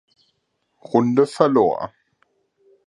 Runde 0.81 1.27
verlor. 1.27 1.93